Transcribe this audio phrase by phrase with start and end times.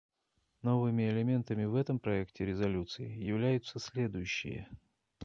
[0.63, 4.67] Новыми элементами в этом проекте резолюции являются следующие.